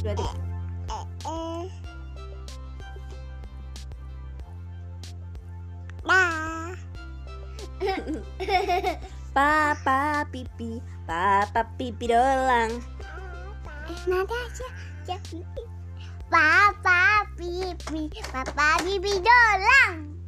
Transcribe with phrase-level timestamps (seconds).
[0.00, 0.32] dua tiga
[0.88, 1.64] Dah.
[9.30, 12.72] papa pipi papa pipi dolang
[13.90, 14.68] Eh, nada aja.
[15.02, 15.62] Ya, pipi.
[16.30, 20.19] Papa pipi, papa pipi dolang.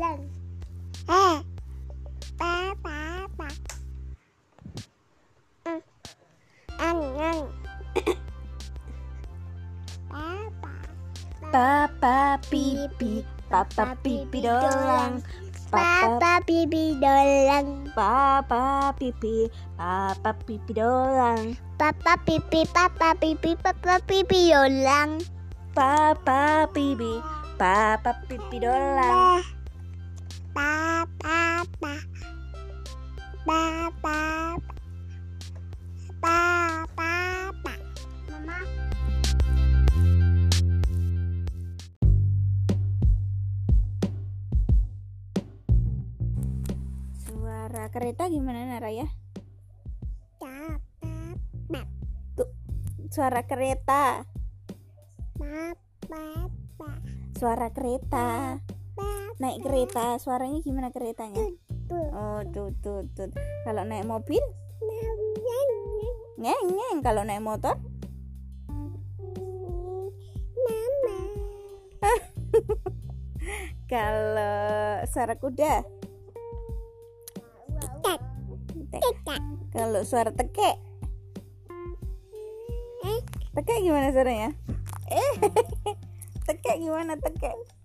[0.00, 0.24] Dolang.
[1.12, 1.36] Eh,
[2.40, 3.48] papa papa.
[6.80, 7.38] An, an.
[10.08, 10.72] Papa.
[11.52, 13.20] papa pipi
[13.52, 15.20] papa pipi dolang
[15.70, 17.90] Papa pipi dolang.
[17.92, 25.20] papa pipi papa pipi dolang Papa pipi, papa pipi, papa pipi dolang.
[25.76, 27.20] papa pipi
[27.60, 29.59] papa pipi dolang
[30.54, 31.30] Mama.
[47.80, 49.06] suara kereta gimana Naraya
[50.36, 51.14] Pa, pa,
[51.70, 51.82] pa.
[53.10, 54.26] suara kereta.
[57.38, 58.60] Suara kereta
[59.40, 61.40] naik kereta suaranya gimana keretanya?
[62.12, 63.32] Oh tuh tuh tuh
[63.64, 64.44] kalau naik mobil?
[66.36, 67.80] Ngeng ngeng kalau naik motor?
[70.60, 71.18] Mama.
[73.92, 75.88] kalau suara kuda?
[78.04, 78.20] Tek,
[78.92, 79.16] Tek.
[79.24, 79.42] tek.
[79.72, 80.76] kalau suara tekek?
[83.08, 83.20] Eh,
[83.56, 84.52] tekek gimana suaranya?
[85.08, 85.32] Eh?
[86.50, 87.79] Tekek gimana tekek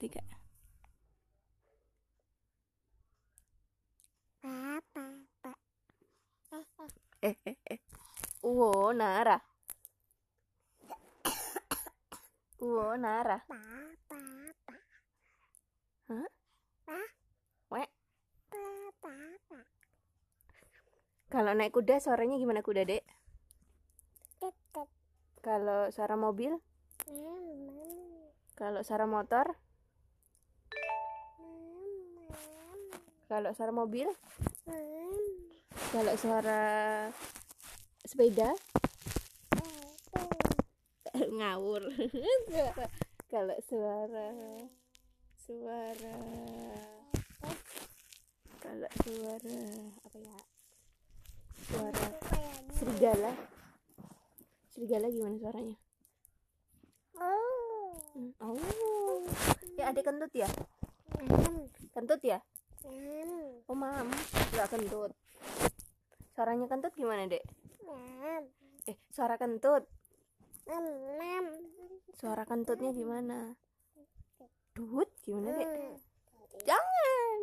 [0.00, 0.22] tiga
[4.42, 4.52] pa,
[4.92, 5.04] pa,
[5.42, 5.52] pa.
[7.24, 7.80] eh eh eh
[8.46, 9.36] Uwo Nara
[12.62, 13.58] Uwo Nara Pa,
[14.08, 14.20] pa,
[14.64, 14.76] pa.
[16.08, 16.28] Hah?
[16.86, 16.98] Pa,
[17.74, 17.90] Wek.
[18.48, 18.64] pa,
[19.02, 19.14] pa,
[19.50, 19.58] pa.
[21.26, 23.02] Kalau naik kuda suaranya gimana kuda dek?
[25.42, 26.58] Kalau suara mobil?
[28.56, 29.65] Kalau suara motor?
[33.26, 34.06] Kalau suara mobil?
[34.64, 35.10] Mama.
[35.90, 36.60] Kalau suara
[38.06, 38.54] sepeda?
[41.36, 41.82] Ngawur
[42.46, 42.92] Suara-
[43.32, 44.28] Kalau suara
[45.36, 46.16] Suara
[48.60, 49.58] Kalau suara
[50.06, 50.36] Apa ya?
[51.66, 52.06] Suara
[52.72, 53.32] serigala
[54.70, 55.76] Serigala gimana suaranya?
[57.16, 57.96] Oh.
[58.12, 59.24] Hmm, Oh
[59.74, 60.48] Ya adik kentut ya?
[61.90, 62.38] Kentut ya?
[62.86, 63.30] Mam.
[63.66, 64.06] Oh mam
[64.54, 65.10] Gak kentut
[66.38, 67.42] Suaranya kentut gimana dek?
[67.82, 68.46] Mam.
[68.86, 69.90] Eh suara kentut
[70.70, 70.86] Mam.
[71.18, 71.46] Mam.
[72.14, 73.58] Suara kentutnya gimana?
[74.72, 75.66] Dut gimana dek?
[75.66, 75.94] Hmm.
[76.62, 77.38] Jangan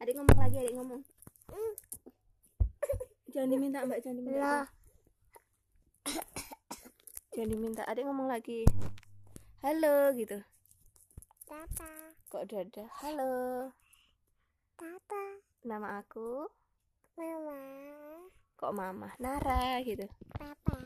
[0.00, 1.02] Adik ngomong lagi adik ngomong
[1.50, 1.74] Hmm.
[3.34, 4.66] Jangan diminta mbak jangan diminta Lah.
[7.34, 8.66] Jangan diminta adik ngomong lagi
[9.62, 10.38] Halo gitu
[11.46, 11.90] Papa.
[12.30, 13.32] Kok dada Halo
[14.80, 15.22] Papa.
[15.68, 16.48] Nama aku
[17.20, 17.60] Mama.
[18.56, 20.80] Kok mama Nara gitu Papa.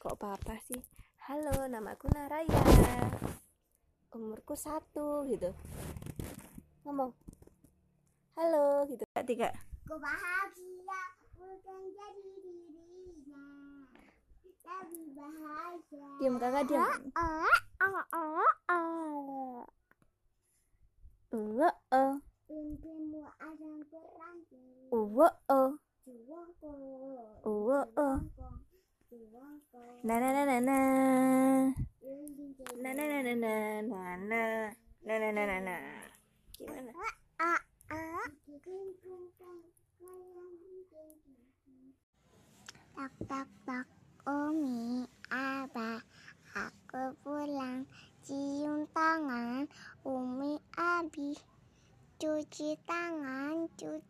[0.00, 0.80] Kok papa sih
[1.28, 2.48] Halo nama aku Naraya
[4.16, 5.52] Umurku satu gitu
[6.88, 7.12] Ngomong
[8.40, 9.52] Halo gitu Tiga
[9.84, 11.00] Ku bahagia
[11.36, 13.44] bukan jadi dirinya,
[14.64, 16.08] tapi bahagia.
[16.16, 18.48] Diam kakak diam Oh, oh, oh, oh.
[18.72, 19.04] Oh
[21.34, 22.33] berhenti.
[24.90, 25.26] Uwo
[26.06, 26.70] Jiwaku.
[27.50, 27.78] Uwo
[29.10, 29.80] Jiwaku.
[30.04, 30.76] Na na na na na.
[32.82, 34.42] Na na na na na na na.
[35.06, 35.76] Na na na na na.
[36.58, 36.92] Gimana?
[42.94, 43.86] Tak tak tak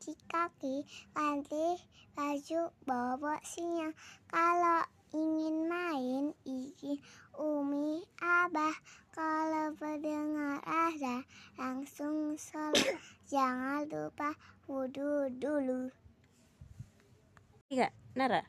[0.04, 0.84] cuci kaki,
[1.16, 1.80] ganti
[2.12, 3.88] baju, bawa sinyal.
[4.28, 4.84] Kalau
[5.16, 7.00] ingin main, izin
[7.40, 8.76] Umi Abah.
[9.16, 11.24] Kalau berdengar ada,
[11.56, 13.00] langsung sholat.
[13.32, 14.36] Jangan lupa
[14.68, 15.88] wudhu dulu.
[17.72, 18.44] Tiga, Nara.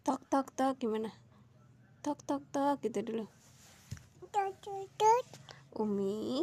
[0.00, 1.10] tok tok tok gimana
[1.98, 3.26] tok tok tok gitu dulu
[4.30, 5.45] tok tok tok
[5.76, 6.40] Umi.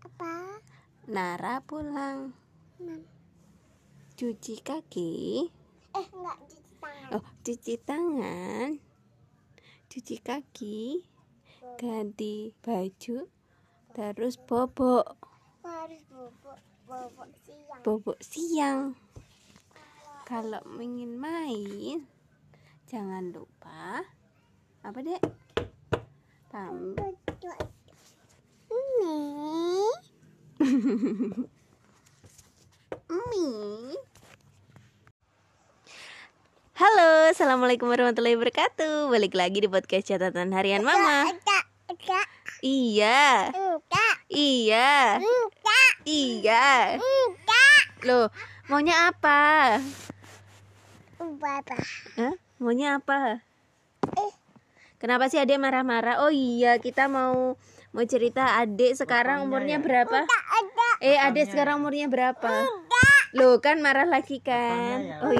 [0.00, 0.56] Apa?
[1.12, 2.32] Nara pulang.
[2.80, 3.04] Mam.
[4.16, 5.44] cuci kaki.
[5.92, 7.12] Eh, enggak cuci tangan.
[7.12, 8.68] oh cuci tangan.
[9.92, 11.04] Cuci kaki.
[11.76, 13.28] Ganti baju.
[13.92, 15.04] Terus bobok.
[15.60, 17.80] Harus bobok, bobok siang.
[17.84, 18.80] bobok siang.
[20.24, 22.08] Kalau ingin main
[22.88, 24.00] jangan lupa.
[24.80, 25.20] Apa dek?
[26.48, 27.60] Tam Tut, tut.
[28.72, 28.96] Ini.
[29.06, 29.92] mie
[36.76, 41.30] Halo, Assalamualaikum warahmatullahi wabarakatuh Balik lagi di podcast catatan harian mama
[42.66, 43.54] Iya,
[44.26, 45.22] iya,
[46.02, 46.98] iya.
[48.02, 48.26] Loh,
[48.66, 49.78] maunya apa?
[52.18, 52.34] Hah?
[52.58, 53.38] Maunya apa?
[54.18, 54.32] Eh.
[54.98, 56.24] Kenapa sih adik marah-marah?
[56.26, 57.54] Oh iya, kita mau
[57.96, 60.28] mau cerita adik sekarang umurnya berapa?
[60.96, 61.04] Ada.
[61.04, 62.52] Eh, adik sekarang umurnya berapa?
[63.36, 65.20] Loh, kan marah lagi kan?
[65.20, 65.32] Oh